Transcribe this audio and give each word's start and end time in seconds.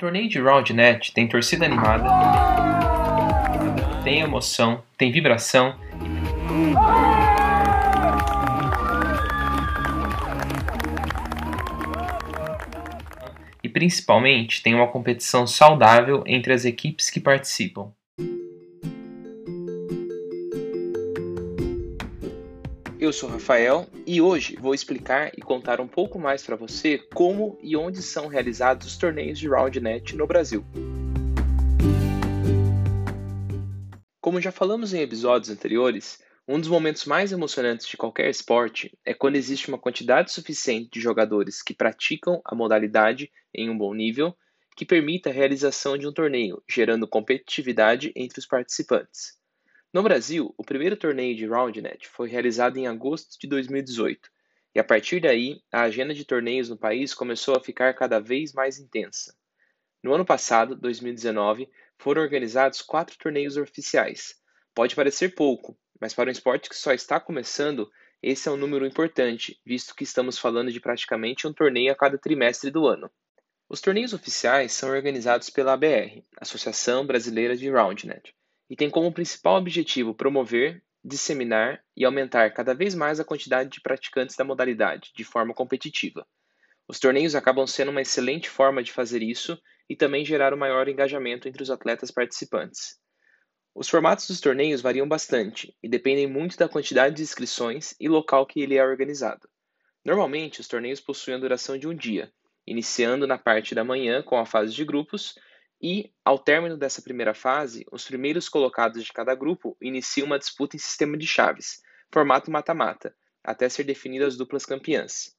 torneio 0.00 0.30
de 0.30 0.40
Round 0.40 0.72
Net 0.72 1.12
tem 1.12 1.28
torcida 1.28 1.66
animada, 1.66 2.08
tem 4.02 4.20
emoção, 4.20 4.82
tem 4.96 5.12
vibração. 5.12 5.78
E 13.62 13.68
principalmente 13.68 14.62
tem 14.62 14.74
uma 14.74 14.88
competição 14.88 15.46
saudável 15.46 16.24
entre 16.26 16.54
as 16.54 16.64
equipes 16.64 17.10
que 17.10 17.20
participam. 17.20 17.92
Eu 23.00 23.14
sou 23.14 23.30
Rafael 23.30 23.88
e 24.06 24.20
hoje 24.20 24.56
vou 24.60 24.74
explicar 24.74 25.32
e 25.34 25.40
contar 25.40 25.80
um 25.80 25.88
pouco 25.88 26.18
mais 26.18 26.42
para 26.42 26.54
você 26.54 26.98
como 27.14 27.58
e 27.62 27.74
onde 27.74 28.02
são 28.02 28.26
realizados 28.26 28.86
os 28.86 28.98
torneios 28.98 29.38
de 29.38 29.48
RoundNet 29.48 30.14
no 30.14 30.26
Brasil. 30.26 30.62
Como 34.20 34.38
já 34.38 34.52
falamos 34.52 34.92
em 34.92 35.00
episódios 35.00 35.48
anteriores, 35.48 36.22
um 36.46 36.60
dos 36.60 36.68
momentos 36.68 37.06
mais 37.06 37.32
emocionantes 37.32 37.86
de 37.86 37.96
qualquer 37.96 38.28
esporte 38.28 38.92
é 39.02 39.14
quando 39.14 39.36
existe 39.36 39.68
uma 39.68 39.78
quantidade 39.78 40.30
suficiente 40.30 40.90
de 40.92 41.00
jogadores 41.00 41.62
que 41.62 41.72
praticam 41.72 42.42
a 42.44 42.54
modalidade 42.54 43.32
em 43.54 43.70
um 43.70 43.78
bom 43.78 43.94
nível 43.94 44.36
que 44.76 44.84
permita 44.84 45.30
a 45.30 45.32
realização 45.32 45.96
de 45.96 46.06
um 46.06 46.12
torneio, 46.12 46.62
gerando 46.68 47.08
competitividade 47.08 48.12
entre 48.14 48.40
os 48.40 48.46
participantes. 48.46 49.39
No 49.92 50.04
Brasil, 50.04 50.54
o 50.56 50.62
primeiro 50.62 50.96
torneio 50.96 51.34
de 51.34 51.44
RoundNet 51.46 52.06
foi 52.06 52.28
realizado 52.28 52.76
em 52.76 52.86
agosto 52.86 53.36
de 53.36 53.48
2018, 53.48 54.30
e 54.72 54.78
a 54.78 54.84
partir 54.84 55.20
daí, 55.20 55.60
a 55.72 55.80
agenda 55.82 56.14
de 56.14 56.24
torneios 56.24 56.68
no 56.68 56.78
país 56.78 57.12
começou 57.12 57.56
a 57.56 57.60
ficar 57.60 57.92
cada 57.94 58.20
vez 58.20 58.52
mais 58.52 58.78
intensa. 58.78 59.34
No 60.00 60.14
ano 60.14 60.24
passado, 60.24 60.76
2019, 60.76 61.68
foram 61.98 62.22
organizados 62.22 62.80
quatro 62.80 63.18
torneios 63.18 63.56
oficiais. 63.56 64.36
Pode 64.76 64.94
parecer 64.94 65.34
pouco, 65.34 65.76
mas 66.00 66.14
para 66.14 66.28
um 66.28 66.32
esporte 66.32 66.68
que 66.68 66.76
só 66.76 66.92
está 66.92 67.18
começando, 67.18 67.90
esse 68.22 68.48
é 68.48 68.52
um 68.52 68.56
número 68.56 68.86
importante, 68.86 69.60
visto 69.66 69.96
que 69.96 70.04
estamos 70.04 70.38
falando 70.38 70.70
de 70.70 70.78
praticamente 70.78 71.48
um 71.48 71.52
torneio 71.52 71.90
a 71.90 71.96
cada 71.96 72.16
trimestre 72.16 72.70
do 72.70 72.86
ano. 72.86 73.10
Os 73.68 73.80
torneios 73.80 74.12
oficiais 74.12 74.70
são 74.70 74.90
organizados 74.90 75.50
pela 75.50 75.72
ABR, 75.72 76.24
Associação 76.40 77.04
Brasileira 77.04 77.56
de 77.56 77.68
RoundNet, 77.68 78.32
e 78.70 78.76
tem 78.76 78.88
como 78.88 79.12
principal 79.12 79.56
objetivo 79.56 80.14
promover, 80.14 80.80
disseminar 81.04 81.82
e 81.96 82.04
aumentar 82.04 82.52
cada 82.52 82.72
vez 82.72 82.94
mais 82.94 83.18
a 83.18 83.24
quantidade 83.24 83.68
de 83.68 83.80
praticantes 83.80 84.36
da 84.36 84.44
modalidade, 84.44 85.10
de 85.14 85.24
forma 85.24 85.52
competitiva. 85.52 86.24
Os 86.86 87.00
torneios 87.00 87.34
acabam 87.34 87.66
sendo 87.66 87.90
uma 87.90 88.00
excelente 88.00 88.48
forma 88.48 88.80
de 88.82 88.92
fazer 88.92 89.22
isso 89.22 89.60
e 89.88 89.96
também 89.96 90.24
gerar 90.24 90.54
um 90.54 90.56
maior 90.56 90.88
engajamento 90.88 91.48
entre 91.48 91.62
os 91.62 91.70
atletas 91.70 92.12
participantes. 92.12 92.96
Os 93.74 93.88
formatos 93.88 94.28
dos 94.28 94.40
torneios 94.40 94.80
variam 94.80 95.08
bastante 95.08 95.76
e 95.82 95.88
dependem 95.88 96.28
muito 96.28 96.56
da 96.56 96.68
quantidade 96.68 97.16
de 97.16 97.22
inscrições 97.22 97.94
e 97.98 98.08
local 98.08 98.46
que 98.46 98.60
ele 98.60 98.76
é 98.76 98.84
organizado. 98.84 99.48
Normalmente, 100.04 100.60
os 100.60 100.68
torneios 100.68 101.00
possuem 101.00 101.36
a 101.36 101.40
duração 101.40 101.76
de 101.76 101.88
um 101.88 101.94
dia, 101.94 102.32
iniciando 102.66 103.26
na 103.26 103.38
parte 103.38 103.74
da 103.74 103.84
manhã 103.84 104.22
com 104.22 104.36
a 104.36 104.46
fase 104.46 104.72
de 104.72 104.84
grupos 104.84 105.34
e, 105.80 106.12
ao 106.24 106.38
término 106.38 106.76
dessa 106.76 107.00
primeira 107.00 107.32
fase, 107.32 107.86
os 107.90 108.04
primeiros 108.04 108.48
colocados 108.48 109.02
de 109.02 109.12
cada 109.12 109.34
grupo 109.34 109.76
iniciam 109.80 110.26
uma 110.26 110.38
disputa 110.38 110.76
em 110.76 110.78
sistema 110.78 111.16
de 111.16 111.26
chaves, 111.26 111.82
formato 112.12 112.50
mata-mata, 112.50 113.14
até 113.42 113.68
ser 113.68 113.84
definidas 113.84 114.34
as 114.34 114.36
duplas 114.36 114.66
campeãs. 114.66 115.34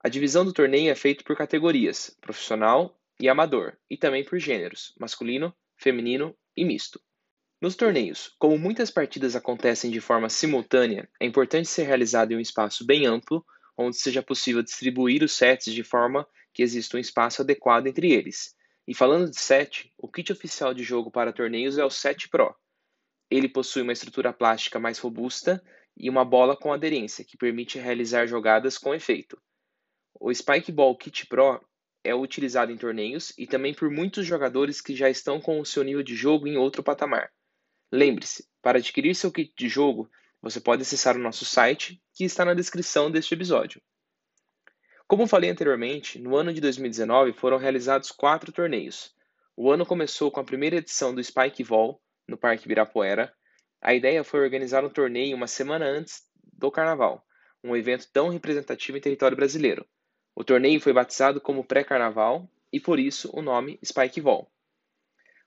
A 0.00 0.08
divisão 0.08 0.44
do 0.44 0.52
torneio 0.52 0.90
é 0.90 0.94
feita 0.94 1.24
por 1.24 1.36
categorias, 1.36 2.16
profissional 2.20 3.00
e 3.18 3.28
amador, 3.28 3.76
e 3.90 3.96
também 3.96 4.24
por 4.24 4.38
gêneros, 4.38 4.94
masculino, 4.98 5.54
feminino 5.76 6.36
e 6.56 6.64
misto. 6.64 7.00
Nos 7.60 7.74
torneios, 7.74 8.34
como 8.38 8.56
muitas 8.56 8.90
partidas 8.90 9.34
acontecem 9.34 9.90
de 9.90 10.00
forma 10.00 10.28
simultânea, 10.28 11.08
é 11.18 11.26
importante 11.26 11.68
ser 11.68 11.84
realizado 11.84 12.32
em 12.32 12.36
um 12.36 12.40
espaço 12.40 12.86
bem 12.86 13.06
amplo, 13.06 13.44
onde 13.76 13.96
seja 13.96 14.22
possível 14.22 14.62
distribuir 14.62 15.24
os 15.24 15.32
sets 15.32 15.72
de 15.72 15.82
forma 15.82 16.26
que 16.52 16.62
exista 16.62 16.96
um 16.96 17.00
espaço 17.00 17.42
adequado 17.42 17.88
entre 17.88 18.12
eles, 18.12 18.54
e 18.88 18.94
falando 18.94 19.30
de 19.30 19.38
set, 19.38 19.92
o 19.98 20.08
kit 20.08 20.32
oficial 20.32 20.72
de 20.72 20.82
jogo 20.82 21.10
para 21.10 21.30
torneios 21.30 21.76
é 21.76 21.84
o 21.84 21.90
Set 21.90 22.26
Pro. 22.30 22.56
Ele 23.30 23.46
possui 23.46 23.82
uma 23.82 23.92
estrutura 23.92 24.32
plástica 24.32 24.78
mais 24.78 24.98
robusta 24.98 25.62
e 25.94 26.08
uma 26.08 26.24
bola 26.24 26.56
com 26.56 26.72
aderência, 26.72 27.22
que 27.22 27.36
permite 27.36 27.78
realizar 27.78 28.24
jogadas 28.24 28.78
com 28.78 28.94
efeito. 28.94 29.38
O 30.18 30.32
Spike 30.32 30.72
Ball 30.72 30.96
Kit 30.96 31.26
Pro 31.26 31.60
é 32.02 32.14
utilizado 32.14 32.72
em 32.72 32.78
torneios 32.78 33.30
e 33.36 33.46
também 33.46 33.74
por 33.74 33.90
muitos 33.90 34.24
jogadores 34.24 34.80
que 34.80 34.96
já 34.96 35.10
estão 35.10 35.38
com 35.38 35.60
o 35.60 35.66
seu 35.66 35.82
nível 35.82 36.02
de 36.02 36.16
jogo 36.16 36.48
em 36.48 36.56
outro 36.56 36.82
patamar. 36.82 37.30
Lembre-se, 37.92 38.48
para 38.62 38.78
adquirir 38.78 39.14
seu 39.14 39.30
kit 39.30 39.52
de 39.54 39.68
jogo, 39.68 40.10
você 40.40 40.62
pode 40.62 40.80
acessar 40.80 41.14
o 41.14 41.20
nosso 41.20 41.44
site, 41.44 42.02
que 42.14 42.24
está 42.24 42.42
na 42.42 42.54
descrição 42.54 43.10
deste 43.10 43.34
episódio. 43.34 43.82
Como 45.08 45.26
falei 45.26 45.48
anteriormente, 45.48 46.18
no 46.18 46.36
ano 46.36 46.52
de 46.52 46.60
2019 46.60 47.32
foram 47.32 47.56
realizados 47.56 48.12
quatro 48.12 48.52
torneios. 48.52 49.16
O 49.56 49.72
ano 49.72 49.86
começou 49.86 50.30
com 50.30 50.38
a 50.38 50.44
primeira 50.44 50.76
edição 50.76 51.14
do 51.14 51.24
Spike 51.24 51.64
Vol, 51.64 51.98
no 52.28 52.36
Parque 52.36 52.66
Ibirapuera. 52.66 53.32
A 53.80 53.94
ideia 53.94 54.22
foi 54.22 54.40
organizar 54.40 54.84
um 54.84 54.90
torneio 54.90 55.34
uma 55.34 55.46
semana 55.46 55.86
antes 55.86 56.24
do 56.52 56.70
Carnaval, 56.70 57.24
um 57.64 57.74
evento 57.74 58.06
tão 58.12 58.28
representativo 58.28 58.98
em 58.98 59.00
território 59.00 59.34
brasileiro. 59.34 59.86
O 60.36 60.44
torneio 60.44 60.78
foi 60.78 60.92
batizado 60.92 61.40
como 61.40 61.64
Pré-Carnaval 61.64 62.46
e 62.70 62.78
por 62.78 62.98
isso 62.98 63.30
o 63.32 63.40
nome 63.40 63.80
Spike 63.82 64.20
Vol. 64.20 64.46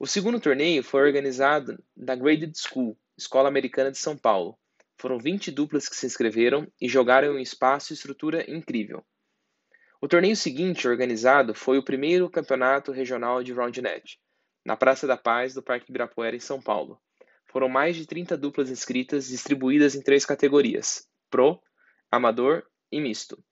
O 0.00 0.06
segundo 0.08 0.40
torneio 0.40 0.82
foi 0.82 1.02
organizado 1.02 1.80
na 1.96 2.16
Graded 2.16 2.58
School, 2.58 2.98
Escola 3.16 3.48
Americana 3.48 3.92
de 3.92 3.98
São 3.98 4.16
Paulo. 4.16 4.58
Foram 4.96 5.16
20 5.16 5.52
duplas 5.52 5.88
que 5.88 5.94
se 5.94 6.06
inscreveram 6.06 6.66
e 6.80 6.88
jogaram 6.88 7.34
em 7.34 7.36
um 7.36 7.38
espaço 7.38 7.92
e 7.92 7.94
estrutura 7.94 8.50
incrível. 8.50 9.04
O 10.04 10.06
torneio 10.06 10.36
seguinte 10.36 10.86
organizado 10.86 11.54
foi 11.54 11.78
o 11.78 11.82
primeiro 11.82 12.28
campeonato 12.28 12.92
regional 12.92 13.42
de 13.42 13.54
Roundnet, 13.54 14.20
na 14.62 14.76
Praça 14.76 15.06
da 15.06 15.16
Paz 15.16 15.54
do 15.54 15.62
Parque 15.62 15.88
Ibirapuera, 15.88 16.36
em 16.36 16.40
São 16.40 16.60
Paulo. 16.60 17.00
Foram 17.46 17.70
mais 17.70 17.96
de 17.96 18.04
30 18.04 18.36
duplas 18.36 18.68
inscritas, 18.68 19.28
distribuídas 19.28 19.94
em 19.94 20.02
três 20.02 20.26
categorias: 20.26 21.08
Pro, 21.30 21.58
Amador 22.10 22.66
e 22.92 23.00
Misto. 23.00 23.42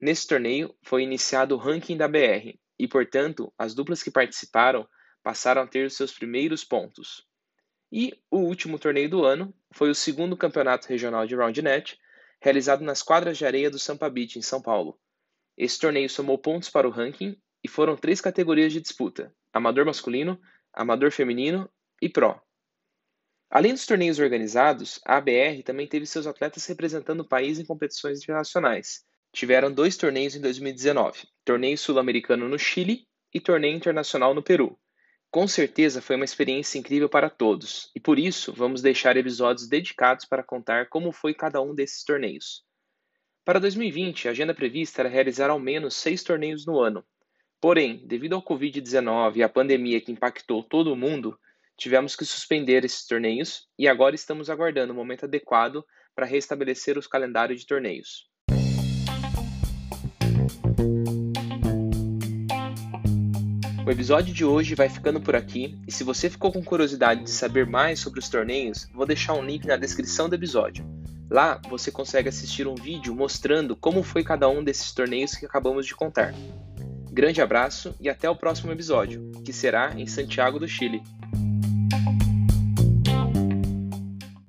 Nesse 0.00 0.28
torneio 0.28 0.72
foi 0.84 1.02
iniciado 1.02 1.56
o 1.56 1.58
ranking 1.58 1.96
da 1.96 2.06
BR 2.06 2.56
e, 2.78 2.86
portanto, 2.86 3.52
as 3.58 3.74
duplas 3.74 4.00
que 4.00 4.12
participaram 4.12 4.88
passaram 5.20 5.62
a 5.62 5.66
ter 5.66 5.84
os 5.84 5.96
seus 5.96 6.12
primeiros 6.12 6.62
pontos. 6.62 7.26
E 7.90 8.14
o 8.30 8.38
último 8.38 8.78
torneio 8.78 9.10
do 9.10 9.24
ano 9.24 9.52
foi 9.72 9.90
o 9.90 9.96
segundo 9.96 10.36
campeonato 10.36 10.86
regional 10.86 11.26
de 11.26 11.34
Roundnet, 11.34 11.98
realizado 12.40 12.84
nas 12.84 13.02
quadras 13.02 13.36
de 13.36 13.44
areia 13.44 13.68
do 13.68 13.80
Sampa 13.80 14.08
Beach, 14.08 14.38
em 14.38 14.42
São 14.42 14.62
Paulo. 14.62 14.96
Esse 15.58 15.76
torneio 15.80 16.08
somou 16.08 16.38
pontos 16.38 16.70
para 16.70 16.86
o 16.86 16.90
ranking 16.90 17.36
e 17.64 17.68
foram 17.68 17.96
três 17.96 18.20
categorias 18.20 18.72
de 18.72 18.80
disputa: 18.80 19.34
amador 19.52 19.84
masculino, 19.84 20.40
amador 20.72 21.10
feminino 21.10 21.68
e 22.00 22.08
pro. 22.08 22.40
Além 23.50 23.72
dos 23.72 23.84
torneios 23.84 24.20
organizados, 24.20 25.00
a 25.04 25.16
ABR 25.16 25.64
também 25.64 25.88
teve 25.88 26.06
seus 26.06 26.28
atletas 26.28 26.64
representando 26.66 27.20
o 27.20 27.28
país 27.28 27.58
em 27.58 27.64
competições 27.64 28.22
internacionais. 28.22 29.04
Tiveram 29.32 29.72
dois 29.72 29.96
torneios 29.96 30.36
em 30.36 30.40
2019: 30.40 31.26
torneio 31.44 31.76
sul-americano 31.76 32.48
no 32.48 32.58
Chile 32.58 33.08
e 33.34 33.40
torneio 33.40 33.74
internacional 33.74 34.32
no 34.32 34.44
Peru. 34.44 34.78
Com 35.28 35.48
certeza 35.48 36.00
foi 36.00 36.14
uma 36.14 36.24
experiência 36.24 36.78
incrível 36.78 37.08
para 37.08 37.28
todos, 37.28 37.90
e 37.96 38.00
por 38.00 38.16
isso 38.16 38.52
vamos 38.52 38.80
deixar 38.80 39.16
episódios 39.16 39.68
dedicados 39.68 40.24
para 40.24 40.44
contar 40.44 40.88
como 40.88 41.10
foi 41.10 41.34
cada 41.34 41.60
um 41.60 41.74
desses 41.74 42.04
torneios. 42.04 42.67
Para 43.48 43.60
2020, 43.60 44.28
a 44.28 44.32
agenda 44.32 44.52
prevista 44.52 45.00
era 45.00 45.08
realizar 45.08 45.48
ao 45.48 45.58
menos 45.58 45.96
seis 45.96 46.22
torneios 46.22 46.66
no 46.66 46.78
ano. 46.78 47.02
Porém, 47.58 48.06
devido 48.06 48.34
ao 48.34 48.42
Covid-19 48.42 49.36
e 49.36 49.42
à 49.42 49.48
pandemia 49.48 50.02
que 50.02 50.12
impactou 50.12 50.62
todo 50.62 50.92
o 50.92 50.96
mundo, 50.96 51.34
tivemos 51.74 52.14
que 52.14 52.26
suspender 52.26 52.84
esses 52.84 53.06
torneios 53.06 53.66
e 53.78 53.88
agora 53.88 54.14
estamos 54.14 54.50
aguardando 54.50 54.92
o 54.92 54.94
momento 54.94 55.24
adequado 55.24 55.82
para 56.14 56.26
restabelecer 56.26 56.98
os 56.98 57.06
calendários 57.06 57.62
de 57.62 57.66
torneios. 57.66 58.28
O 63.86 63.90
episódio 63.90 64.34
de 64.34 64.44
hoje 64.44 64.74
vai 64.74 64.90
ficando 64.90 65.22
por 65.22 65.34
aqui, 65.34 65.78
e 65.88 65.90
se 65.90 66.04
você 66.04 66.28
ficou 66.28 66.52
com 66.52 66.62
curiosidade 66.62 67.24
de 67.24 67.30
saber 67.30 67.64
mais 67.64 67.98
sobre 67.98 68.20
os 68.20 68.28
torneios, 68.28 68.86
vou 68.92 69.06
deixar 69.06 69.32
um 69.32 69.42
link 69.42 69.66
na 69.66 69.78
descrição 69.78 70.28
do 70.28 70.34
episódio. 70.34 70.84
Lá 71.30 71.60
você 71.68 71.90
consegue 71.90 72.28
assistir 72.28 72.66
um 72.66 72.74
vídeo 72.74 73.14
mostrando 73.14 73.76
como 73.76 74.02
foi 74.02 74.24
cada 74.24 74.48
um 74.48 74.64
desses 74.64 74.92
torneios 74.92 75.34
que 75.34 75.44
acabamos 75.44 75.86
de 75.86 75.94
contar. 75.94 76.34
Grande 77.10 77.42
abraço 77.42 77.94
e 78.00 78.08
até 78.08 78.30
o 78.30 78.36
próximo 78.36 78.72
episódio, 78.72 79.32
que 79.44 79.52
será 79.52 79.92
em 79.96 80.06
Santiago 80.06 80.58
do 80.58 80.68
Chile. 80.68 81.02